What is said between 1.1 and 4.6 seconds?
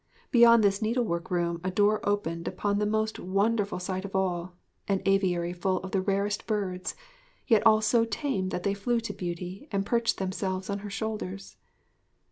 room a door opened upon the most wonderful sight of all